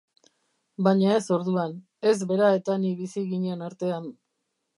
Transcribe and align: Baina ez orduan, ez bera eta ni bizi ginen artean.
Baina 0.87 1.11
ez 1.17 1.21
orduan, 1.37 1.75
ez 2.13 2.15
bera 2.33 2.49
eta 2.63 2.79
ni 2.87 2.95
bizi 3.03 3.25
ginen 3.35 3.63
artean. 3.69 4.11